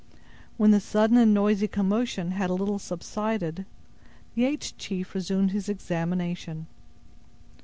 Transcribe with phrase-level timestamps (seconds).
[0.57, 3.67] When the sudden and noisy commotion had a little subsided,
[4.33, 6.65] the aged chief resumed his examination.